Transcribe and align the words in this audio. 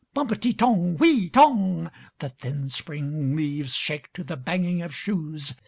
Bump 0.15 0.31
e 0.31 0.35
ty 0.35 0.49
tong! 0.53 0.97
Whee 0.97 1.09
e 1.11 1.25
e! 1.25 1.29
Tong! 1.29 1.91
The 2.17 2.29
thin 2.29 2.69
Spring 2.69 3.35
leaves 3.35 3.75
Shake 3.75 4.11
to 4.13 4.23
the 4.23 4.35
banging 4.35 4.81
of 4.81 4.95
shoes. 4.95 5.53